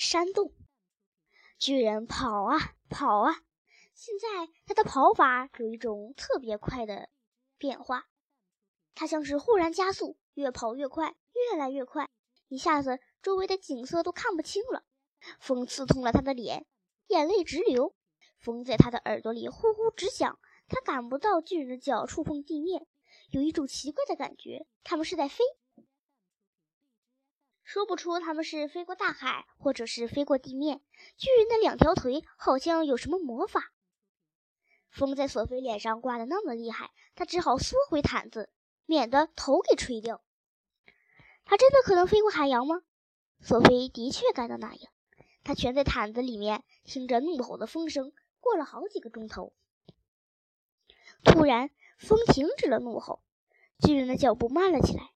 [0.00, 0.54] 山洞。
[1.58, 2.56] 巨人跑啊
[2.88, 3.34] 跑啊，
[3.92, 7.10] 现在他的跑法有一种特别快的
[7.58, 8.06] 变化，
[8.94, 12.08] 他像是忽然加速，越跑越快，越来越快，
[12.48, 14.84] 一下子周围的景色都看不清了。
[15.38, 16.64] 风刺痛了他的脸，
[17.08, 17.94] 眼泪直流。
[18.38, 22.86] 风在他的耳朵里呼呼直响，他感不到巨人的脚触碰地面，
[23.28, 25.44] 有一种奇怪的感觉，他们是在飞。
[27.72, 30.80] 说不出他们是飞过大海，或者是飞过地面。
[31.16, 33.72] 巨人的两条腿好像有什么魔法。
[34.88, 38.50] 风在索菲脸上刮得那么厉害，他只好缩回毯子，
[38.86, 40.20] 免得头给吹掉。
[41.44, 42.82] 他真的可能飞过海洋吗？
[43.40, 44.92] 索菲的确感到那样。
[45.44, 49.52] 他蜷在毯子里面，听着怒吼的风声，过了好几个钟头。
[51.22, 53.22] 突然，风停止了怒吼，
[53.78, 55.12] 巨人的脚步慢了起来。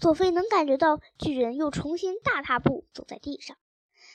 [0.00, 3.56] 索菲能感觉到巨人又重新大踏步走在地上，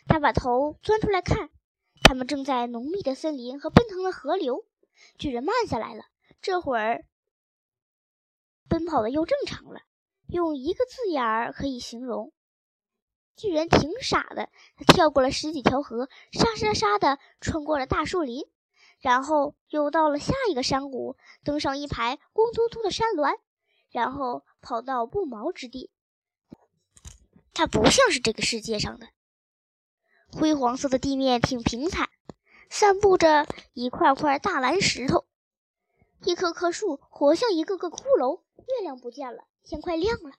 [0.08, 1.50] 他把头钻出来看，
[2.03, 4.66] 他们正在浓密的森林和奔腾的河流。
[5.17, 6.06] 巨人慢下来了，
[6.42, 7.06] 这会儿
[8.67, 9.81] 奔跑的又正常了。
[10.28, 12.34] 用一个字眼儿可以形容：
[13.36, 14.50] 巨人挺傻的。
[14.75, 18.45] 他跳过了十几条河，沙沙沙的穿过了大树林，
[19.00, 23.39] 然后又到了下一个山谷，登上一排光秃秃的山峦。
[23.90, 25.92] 然后跑到不毛之地，
[27.54, 29.08] 它不像是这个世界上的
[30.32, 32.10] 灰黄色的地面，挺平坦，
[32.70, 35.26] 散布着一块块大蓝石头，
[36.24, 38.42] 一棵棵树活像一个个骷髅。
[38.58, 40.36] 月亮不见了，天快亮了。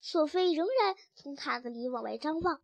[0.00, 2.62] 索菲仍然从毯子里往外张望，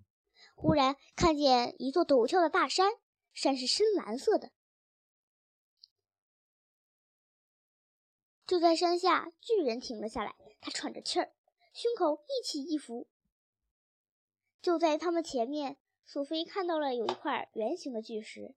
[0.55, 2.91] 忽然看见一座陡峭的大山，
[3.34, 4.50] 山是深蓝色的。
[8.47, 10.36] 就在山下，巨人停了下来。
[10.61, 11.33] 他喘着气儿，
[11.72, 13.08] 胸口一起一伏。
[14.62, 18.55] 就在他们前面，索菲看到了有一块圆形的巨石。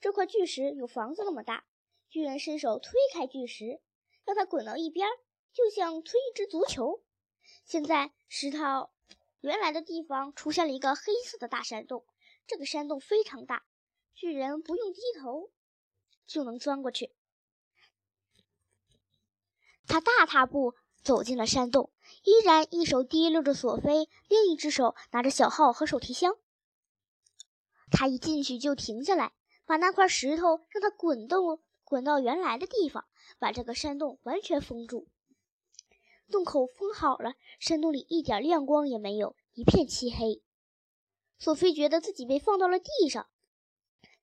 [0.00, 1.64] 这块巨石有房子那么大。
[2.08, 3.80] 巨人伸手推开巨石，
[4.24, 5.08] 让它滚到一边，
[5.52, 7.02] 就像推一只足球。
[7.64, 8.90] 现在石头
[9.40, 12.04] 原来的地方出现了一个黑色的大山洞。
[12.46, 13.64] 这个山洞非常大，
[14.14, 15.50] 巨人不用低头
[16.26, 17.14] 就能钻过去。
[19.92, 21.90] 他大踏步走进了山洞，
[22.24, 26.34] 依然一手提溜着索菲，另一只手拿着小号和手提箱。
[27.90, 29.34] 他一进去就停下来，
[29.66, 33.04] 把那块石头让它滚动，滚到原来的地方，
[33.38, 35.08] 把这个山洞完全封住。
[36.30, 40.40] 洞口封好了，山洞里一点亮光也没有，一片漆黑。
[41.38, 43.26] 索菲觉得自己被放到了地上。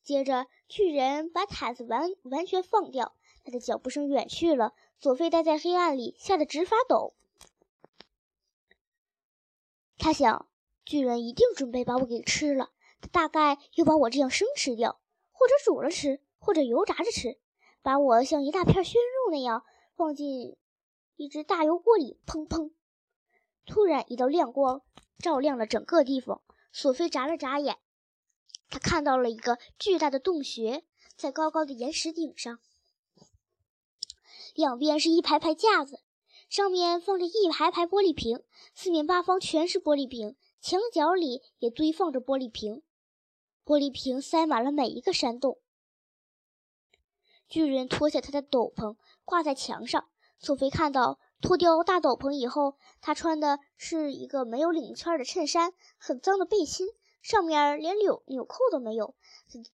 [0.02, 3.16] 接着，巨人把毯子完完全放掉。
[3.46, 7.16] 他的脚步声远去了，索菲待在黑暗里，吓得直发抖。
[9.98, 10.50] 他想，
[10.84, 12.72] 巨人一定准备把我给吃了。
[13.00, 15.00] 他大概又把我这样生吃掉，
[15.32, 17.40] 或者煮了吃，或者油炸着吃，
[17.82, 19.64] 把我像一大片鲜肉那样
[19.96, 20.58] 放进
[21.16, 22.20] 一只大油锅里。
[22.28, 22.74] 砰砰！
[23.66, 24.82] 突然，一道亮光
[25.18, 26.42] 照亮了整个地方。
[26.74, 27.78] 索菲眨了眨眼，
[28.70, 30.84] 他看到了一个巨大的洞穴，
[31.16, 32.60] 在高高的岩石顶上。
[34.56, 36.00] 两边是一排排架子，
[36.50, 38.44] 上面放着一排排玻璃瓶，
[38.74, 42.82] 四面八方全是玻璃瓶，墙角里也堆放着玻璃瓶，
[43.66, 45.60] 玻璃瓶塞满了每一个山洞。
[47.48, 48.96] 巨人脱下他的斗篷，
[49.26, 50.10] 挂在墙上。
[50.38, 56.88] 索菲看到，脱掉大斗篷以后，他穿的是一个没有领圈的衬衫，很脏的背心，
[57.22, 59.16] 上面连纽纽扣都没有。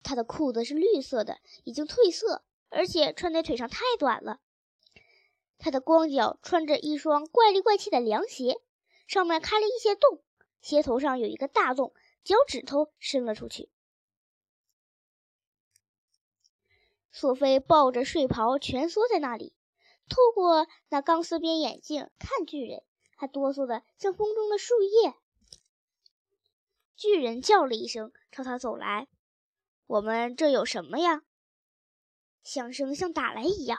[0.02, 4.40] 他的裤子是绿色的，已经褪色，而且穿在腿上太短了。
[5.64, 8.60] 他的光脚穿着一双怪里怪气的凉鞋，
[9.06, 10.22] 上面开了一些洞，
[10.60, 13.70] 鞋头上有一个大洞，脚趾头伸了出去。
[17.10, 19.54] 索菲抱着睡袍蜷缩在那里，
[20.10, 22.82] 透过那钢丝边眼镜看巨人，
[23.16, 25.14] 他哆嗦的像风中的树叶。
[26.94, 29.08] 巨人叫了一声，朝他走来。
[29.86, 31.22] 我们这有什么呀？
[32.42, 33.78] 响声像打雷一样。